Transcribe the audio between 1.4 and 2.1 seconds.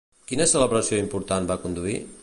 va conduir?